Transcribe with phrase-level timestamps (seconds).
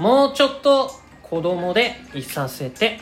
[0.00, 0.90] もうちょっと
[1.22, 3.00] 子供でいさせて。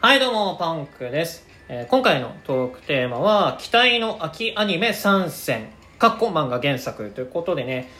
[0.00, 5.68] はいどうもパンクです、えー今回のトークテーマは期待の秋アニメ参戦。
[5.98, 7.90] かっこ漫画原作ということでね、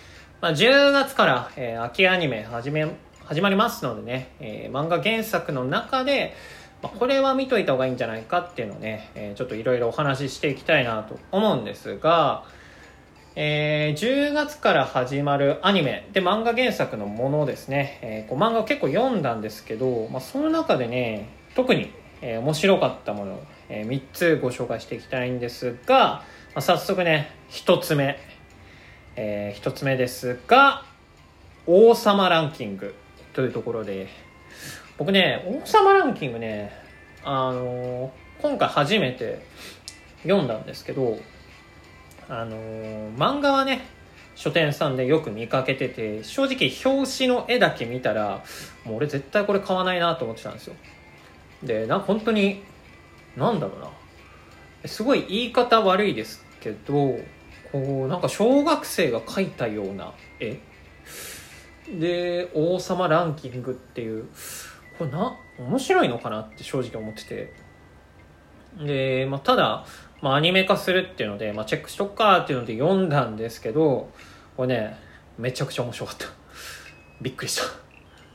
[0.40, 2.90] まあ、10月から、えー秋アニメ始め
[3.26, 6.32] 始まりますのでね、えー漫画原作の中で、
[6.82, 12.44] まあこれは見といた方がいいんじゃないかっていうのをね、えーちょっといろいろお話ししていきたいなと思うんですが、
[13.40, 26.24] えー10月から始まるアニメで漫画原作のものですね、えーこう漫画を結構読んだんですけど、まあ、その中でね特に、えー面白かったものを、え3つご紹介していきたいんですが、ま
[26.56, 28.18] あ、早速ね1つ目、
[29.14, 30.82] え1つ目ですが
[31.64, 32.92] 王様ランキング
[33.34, 34.08] というところで。
[34.96, 36.72] 僕ね王様ランキングね
[37.22, 38.10] あのー
[38.42, 39.46] 今回初めて
[40.24, 41.18] 読んだんですけど
[42.28, 43.86] あのー漫画はね
[44.34, 48.44] 書店さんでよく見かけてて正直表紙の絵だけ見たら
[48.84, 50.76] もう俺絶対これ買わないなと思ってたんですよ。
[51.62, 52.62] でなんか本当に
[53.36, 53.88] なんだろうな。
[54.86, 57.18] すごい言い方悪いですけど
[57.72, 60.60] こうなんか小学生が描いたような絵。
[61.90, 64.26] で王様ランキングっていう
[64.98, 67.68] これな面白いのかなって正直思ってて。
[68.84, 69.84] で、まあ、ただ、
[70.20, 74.10] まあ、アニメ化するっていうので、まあ、チェックしとくかっていうので読んだんですけど
[74.56, 74.96] これね
[75.38, 76.26] めちゃくちゃ面白かった。
[77.22, 77.62] びっくりした。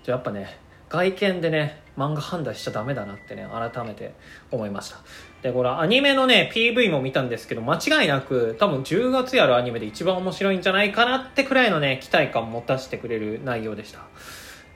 [0.04, 0.58] じゃあやっぱね
[0.90, 4.14] 外見でね漫画判断しちゃダメだなってね改めて
[4.52, 4.98] 思いました。
[5.42, 14.00] でこれアニメのね PV も見たんですけど間違いなく多分10月やるアニメで一番面白いんじゃないかなってくらいのね期待感を持たせてくれる内容でした。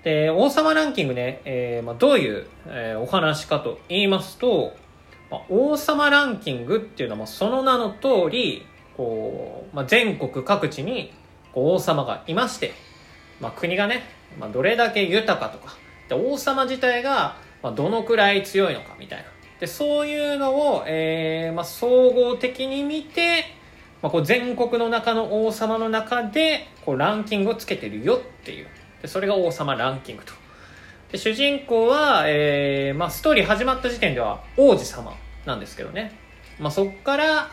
[0.03, 4.75] で王様ランキングね、えーまあ、どういう、えーお話かと言いますと、
[5.29, 11.13] まあ、王様ランキングっていうのはその名の通りこう、まあ、全国各地に
[11.53, 12.73] 王様がいまして、
[13.39, 14.03] まあ、国がね、
[14.39, 15.75] まあ、どれだけ豊かとか
[16.09, 19.25] で王様自体がまあどのくらい強いのかみたいな。
[19.59, 23.45] でそういうのを、えーまあ、総合的に見て、
[24.03, 28.67] まあ、こう全国の中の王様の中でこうランキングをつけてるよっていう。
[29.01, 30.33] でそれが王様ランキングと。
[31.11, 35.13] で主人公は、えーまあ、ストーリー始まった時点では王子様。
[35.47, 36.11] なんですけどね、
[36.59, 37.49] まあ、そこから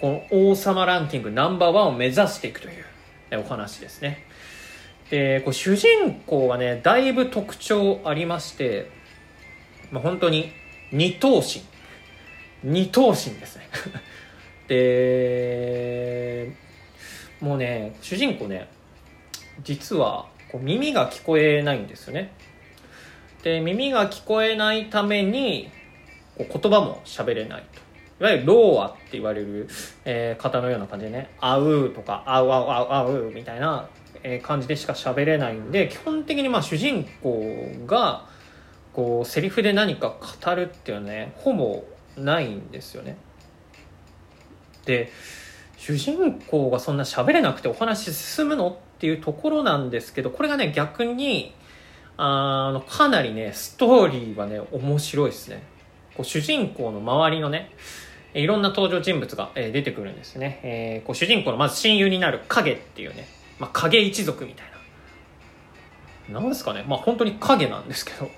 [0.00, 2.84] この王様ランキングナンバーワンを目指していくという
[3.40, 4.24] お話ですね。
[5.10, 8.90] でこう主人公はねだいぶ特徴ありまして、
[9.90, 10.52] まあ、本当に
[10.92, 11.62] 二頭身。
[12.64, 13.68] 二頭身ですね。
[14.68, 16.52] で
[17.40, 18.68] もうね主人公ね
[19.64, 22.32] 実はこう耳が聞こえないんですよね。
[23.42, 25.70] で耳が聞こえないために
[26.38, 27.80] 言葉も喋れないと。
[28.20, 29.68] いわゆるローアって言われる、
[30.04, 33.88] えー方のような感じでね「あう」とか「あうあうあうあう」みたいな、
[34.22, 38.26] えー感じでしか喋れないんで基本的にまあ主人公が
[38.92, 41.82] こうセリフで何か語るっていうのはねほぼ
[42.16, 43.16] ないんですよね
[44.84, 45.10] で
[45.76, 51.54] 主人公がそんな喋れなくてお話進むのっていうところなんですけどこれがね逆に
[52.16, 55.71] あのかなりねストーリーはね面白いですね
[56.16, 57.70] こう主人公の周りのね
[58.34, 63.26] いろんな登場人物が、えー出てくるんですね、えーこう主人公のまず親友になる影っていうね、
[63.58, 64.66] まあ、影一族みたい
[66.30, 66.40] な。
[66.40, 66.84] なんですかね。
[66.86, 68.30] まあ本当に影なんですけど。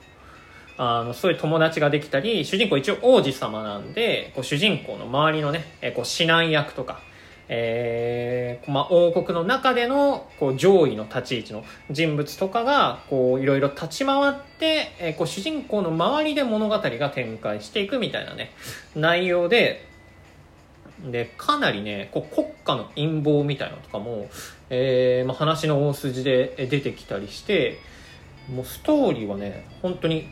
[0.76, 7.00] あのそういう友達ができたり主人公一応王子様なんでこう主人公の周りのね、えーこう指南役とか、
[7.48, 18.52] えーまあ、王国の中でのこう上位の立ち位置の人物とかがこういろいろ立ち回って、えーこう主人公の周りで物語が展開していくみたいなね
[18.94, 19.86] 内容で
[21.10, 24.28] でかなりねこう国家の陰謀みたいなのとかも、
[24.70, 27.78] えーまあ、話の大筋で出てきたりして
[28.50, 30.28] もうストーリーはね本当に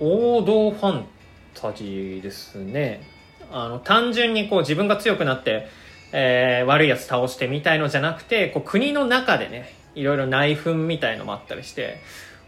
[0.00, 1.06] 王道ファン
[1.54, 3.08] タジーですね。
[3.52, 5.68] あの単純にこう自分が強くなって、
[6.12, 11.98] えー悪いやつ倒してみたいのじゃなくてこう国の中でねいろいろ内紛みたいのもあったりして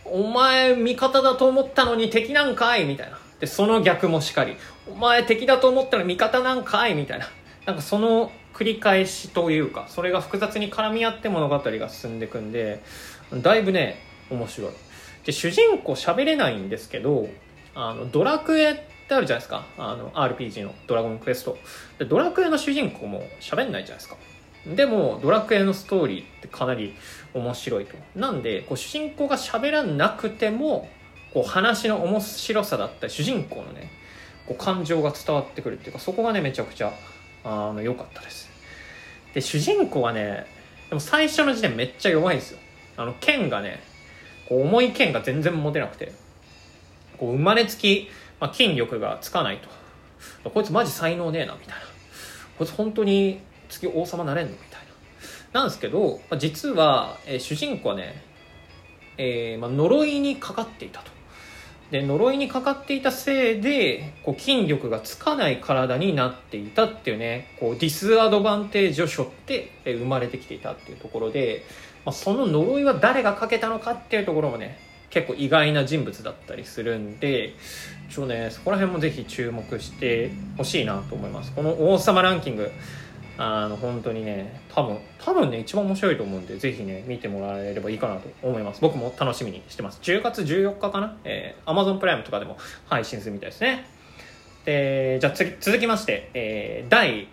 [0.05, 3.19] お前味方だと思ったのに敵なんかいみたいな。
[3.41, 4.57] でその逆もしかり
[4.87, 7.27] お前敵だと思ったら味方なんかいみたいな。
[7.67, 12.83] なんかその繰り返しというかそれが複雑に絡み合って物語が進んでいくんで
[13.33, 13.99] だいぶね
[14.31, 14.71] 面白い。
[15.25, 17.29] で主人公喋れないんですけど
[17.75, 19.67] あのドラクエってあるじゃないですか。
[19.77, 21.59] あの RPG の「ドラゴンクエスト」
[21.99, 24.17] でドラクエの主人公も喋んないじゃないですか。
[24.67, 26.95] でもドラクエのストーリーってかなり
[27.35, 27.97] 面白いと。
[28.17, 30.89] なんでこう主人公が喋らなくても
[31.35, 33.91] こう話の面白さだったり主人公のね
[34.47, 36.93] こう感情が伝わってくるっていうかそこがねめちゃくちゃ
[37.45, 38.49] あの良かったです。
[39.35, 40.47] で主人公はね
[40.89, 42.59] でも最初の時点めっちゃ弱いんですよ。
[42.97, 43.83] あの剣がね
[44.49, 46.13] こう重い剣が全然持てなくて。
[47.19, 48.09] こう生まれつき、
[48.45, 49.59] まあ、筋力がつかない
[50.43, 50.51] と。
[50.51, 51.81] こいつマジ才能ねえなみたいな。
[52.59, 54.81] こいつ本当に次王様なれんのみたい
[55.53, 55.61] な。
[55.61, 58.23] なんですけど、まあ、実は、えー、主人公はね、
[59.17, 61.11] えーまあ、呪いにかかっていたと。
[61.91, 71.63] で呪いにかかっていたせいでこう筋力がつかない体になっていたっていうねこうディスアドバンテージを背負ってえ生まれてきていたっていうところで、
[72.05, 74.79] まあ、その呪いは誰がかけたのかっていうところもね
[75.15, 77.55] 結構意外な人物だったりするんで
[78.11, 81.53] ちょねそこら辺もぜひ注目してほしいなと思います。
[81.53, 82.69] この王様ランキング
[83.39, 88.81] あの本当にね多分多分ね一番面白いと思うんでぜひね見てもらえればいいかなと思います。
[88.81, 90.01] 僕も楽しみにしてます。
[90.03, 92.57] 10月14日かな、えー、Amazon プライムとかでも
[92.87, 93.87] 配信するみたいですね。
[94.65, 97.29] でじゃあ次続きまして、えー、第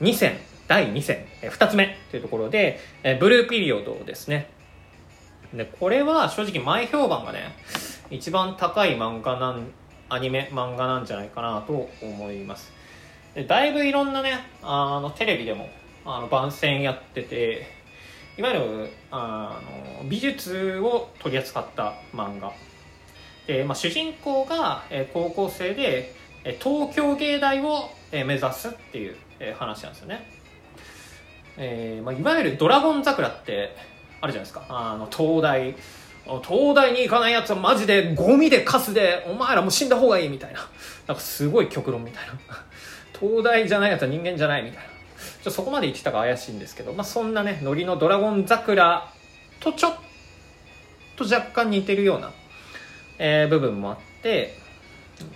[0.00, 0.38] 2戦
[0.68, 4.53] 第2戦、えー、2つ目というところで、えー、ブルーピリオドですね。
[5.56, 7.56] でこれは正直前評判がね
[8.10, 9.66] 一番高い漫画なん
[10.08, 12.72] アニメ漫画なんじゃないかなと思います。
[13.34, 15.68] でだいぶいろんなねあのテレビでも
[16.04, 17.66] あの番宣やってて
[18.36, 19.60] いわゆるあ
[20.02, 22.52] の美術を取り扱った漫画。
[23.46, 26.14] で、まあ、主人公が、え高校生で
[26.44, 30.30] え東京芸大を、え目指すっていう、え話なんですよね、
[31.56, 33.76] えーまあ、いわゆる「ドラゴン桜」って
[34.24, 34.64] あるじゃないですか。
[34.68, 35.76] あの東大。
[36.42, 40.60] 東大に行かないやつはマジでゴミでカスでお前らも死んだ方がいいみたいな。
[41.06, 42.34] なんかすごい極論みたいな。
[43.20, 44.84] 東大じゃないやつは人間じゃないみたいな。
[45.42, 49.10] ちょそこまで言ってたか怪しいんですけど、まあ、そんなねノリの「ドラゴン桜」
[49.60, 49.94] とちょっ
[51.16, 52.32] と若干似てるような、
[53.18, 54.56] えー、部分もあって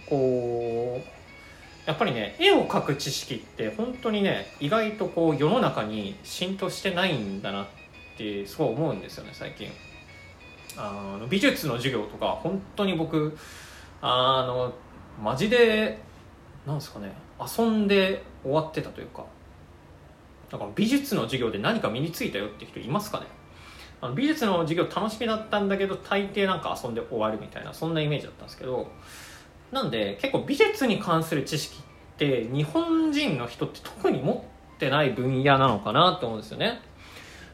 [0.09, 7.67] こうやっぱりね絵を描く知識って本当にね意外とこう世の中に浸透してないんだなっ
[8.19, 9.69] ってすごい思うんですよね最近。
[10.77, 13.37] あの美術の授業とか本当に僕
[14.01, 14.73] あの
[15.21, 15.99] マジで
[16.67, 19.25] なんですかね遊んで終わってたというか
[20.51, 23.27] だから美術の授業で何か身についたよって人いますかね？
[24.01, 28.89] あの美術の授業楽しみだったんだけど大抵なんか遊んで終わるみたいなそんなイメージだったんですけど
[29.73, 36.81] なんで結構美術に関する知識って日本人の人って特に持ってない分野なのかなと思うんですよね。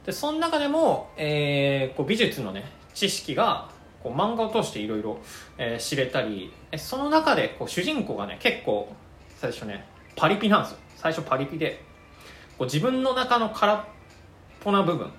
[0.04, 2.64] でその中でも、えー、こう美術のね
[2.94, 3.70] 知識が
[4.02, 5.18] こう漫画を通していろいろ
[5.78, 8.92] 知れたりその中でこう主人公がね結構
[9.38, 10.78] 最初ねパリピなんですよ。
[10.96, 11.82] 最初パリピで
[12.58, 13.84] こう自分の中の空っ
[14.60, 15.10] ぽな部分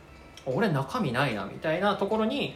[0.45, 2.55] 俺中身ないなみたいなところに、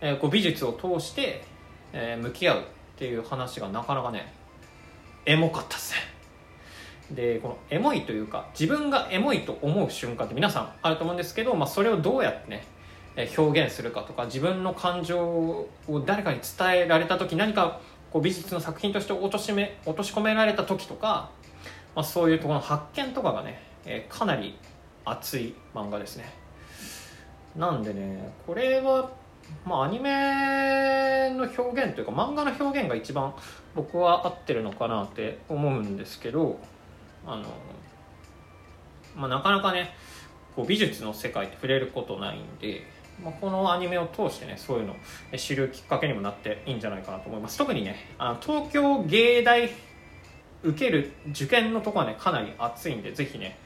[0.00, 1.44] えー、こう美術を通して、
[1.92, 2.62] えー、向き合うっ
[2.96, 4.32] ていう話がなかなかね
[5.26, 6.15] エモかったっすね。
[7.10, 12.66] でこのエモいというか自分がエモいと思う瞬間って皆さんあると思うんですけど、まあ、それをどうやってね
[13.36, 15.68] 表現するかとか自分の感情を
[16.04, 17.80] 誰かに伝えられた時何か
[18.12, 21.30] こう美術の作品として落としめ落とし込められた時とか、
[21.94, 24.58] まあ、そういうところの発見とかがね、え、かなり
[25.04, 26.46] 熱い漫画ですね。
[27.54, 29.10] なんでねこれは
[29.64, 33.32] まあアニメの表現というか漫画の表現が一番
[33.74, 36.58] 僕は合ってるのかなって思うんですけど
[37.26, 37.44] あの、
[39.16, 39.94] まあ、なかなかね
[40.54, 42.84] こう美術の世界って触れることないんで
[43.22, 44.96] まあ、このアニメを通してねそういうのを
[45.38, 49.70] 知るきっかけにもなっていいんじゃないかなと思います特にねあの東京芸大
[50.62, 53.58] 受ける受験のとこはねかなり熱いんでぜひね、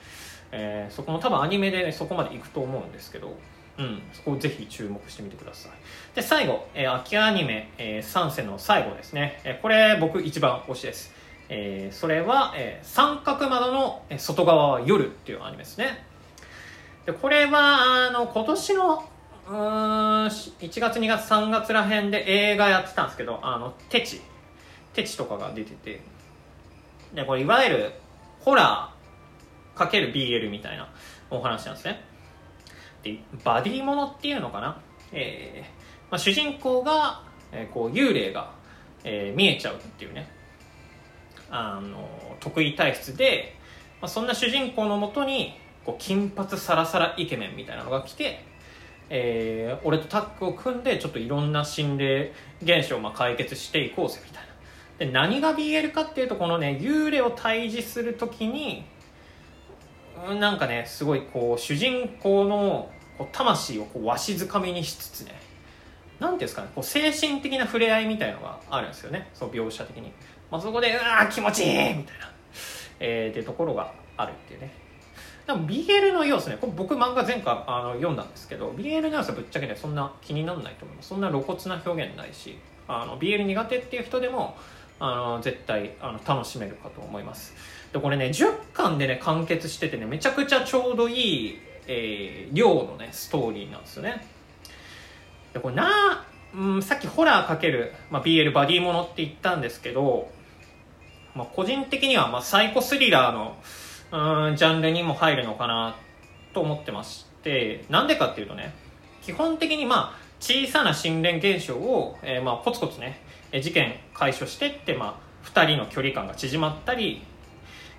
[0.52, 3.37] えー、そこも多分アニメで、ね、そこまで行くと思うんですけど
[3.78, 5.73] うん、そこをぜひ注目してみてください。
[6.14, 9.40] で、最後、えー、秋アニメ、えー、3世の最後ですね。
[9.42, 11.14] えー、これ僕一番推しです。
[11.50, 16.07] えー、それは、えー、三角窓の外側は夜っていうアニメですね。
[17.04, 19.11] で、これは、あの、今年の
[19.50, 19.57] うん
[20.26, 24.21] 1月2月3月らへんで映画やってたんですけどあのテチ。
[24.92, 26.00] テチとかが出てて。
[27.14, 27.92] でこれいわゆる
[28.38, 30.88] ホラーかける BL みたいな
[31.30, 32.00] お話なんですね。
[33.02, 34.80] でバディものっていうのかな、
[35.11, 38.52] えーまあ、主人公が、えー、こう幽霊が、
[39.02, 40.28] えー、見えちゃうっていうね。
[41.50, 42.09] あの
[42.40, 43.57] 得意体質で、
[44.00, 48.49] まあ、そんな主人公のもとにこう金髪サラサライケメンみたいなのが来て
[49.12, 54.50] えー、俺とタッグを組んでちょっといろんな心霊現象をまあ解決していこうぜみたいな。
[55.00, 58.85] で何が BL かっていうとこのね幽霊を退治する時に
[60.38, 62.90] なんかねすごいこう主人公の
[63.33, 65.35] 魂をこうわしづかみにしつつね
[66.21, 70.12] 何ていうんですかねこう精神的な触れ合いみたいのがあるんですよねそう描写的に、
[70.50, 72.33] まあ、そこでうわ気持ちいいみたいな、
[72.99, 74.73] えー、ってところがあるっていうね。
[75.47, 81.09] でも BL の要素ねこれ僕漫画前回あの読んだんですけど BL の要素ぶっちゃけねそんな気にならないと思います。
[81.09, 84.57] そんな露骨な表現ないしあの BL 苦手っていう人でも
[84.99, 87.54] あの絶対あの楽しめるかと思います。
[87.92, 94.25] でこれね10巻でね完結しててねめちゃくちゃちょうどいい、えー、量のねストーリーなんですよね。
[95.52, 100.30] でこれな、うん、さっきホラーかける、まあ、BL バディものって言ったんですけど、
[101.34, 103.56] まあ、個人的にはまあサイコスリラーの
[104.49, 105.96] うんジャンルにも入るのかな
[106.52, 108.75] と思ってましてなんでかっていうとね
[109.22, 113.20] 基本的にまあ小さな心霊現象を、えー、まあコツコツね
[113.60, 117.22] 事件解消してって、まあ、2人の距離感が縮まったり、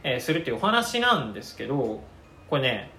[0.04, 2.02] えー、するっていうお話なんですけど
[2.50, 2.92] これね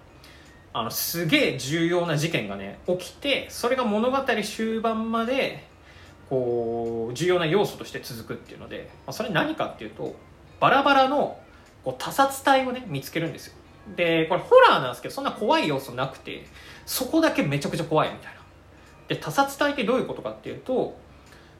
[0.74, 5.66] あのすげえ重要な事件がね起きてそれが物語終盤まで
[6.32, 10.16] こう重要な要素として続くっていうので、まあ、それ何かっていうと
[10.60, 11.38] バラバラの
[11.84, 13.54] こう他殺体をね見つけるんですよ。
[13.96, 16.46] でこれホラーなんですけどそんな怖い要素なくて
[16.86, 18.40] そこだけめちゃくちゃ怖いみたいな。
[19.08, 20.96] で他殺体ってどういうことかっていうと、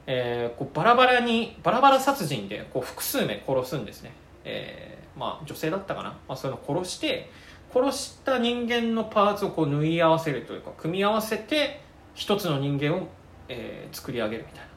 [0.07, 4.11] えー、こうバラバラにバラバラ殺人でこう複数名殺すんですね、
[4.43, 7.29] えー、まあ女性だったかな、まあ、そういうの殺して
[7.71, 11.83] 殺した人間のパーツをこう縫い合わせるというか組み合わせて
[12.15, 13.07] 一つの人間を、
[13.49, 14.69] えー、作り上げるみたいな、ま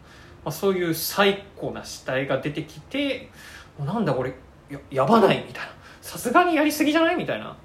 [0.47, 3.31] あ、そういう最高な死体が出てきて
[3.79, 4.35] なんだこれ
[4.71, 5.71] ややばないみたいな。
[6.01, 7.57] さすがにやりすぎじゃないみたいな。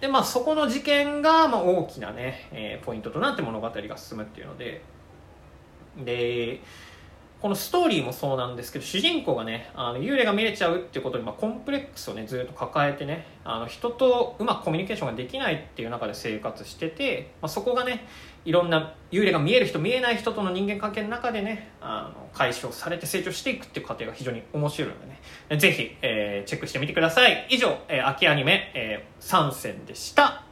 [0.00, 4.82] でまあそこの事件が、まあ、大きなね、えー、ポイントとなって物語が進むっていうので。
[6.04, 6.60] で
[7.42, 18.06] このストーリーもそうなんですけど主人公がねあの幽霊が見れちゃうっていうことに、まあ、コンプレックスをねずっと抱えてねあの人とうまくコミュニケーションができないっていう中で生活してて、まあ、そこがね
[18.44, 25.58] いろんな幽霊が見える人見えない人との人間関係の中でねあの解消されて成長していくっていう過程が非常に面白いのでね。
[25.58, 27.46] ぜひ、えー、チェックしてみてください。
[27.50, 30.44] 以上、えー、秋アニメ、えー、3選でした。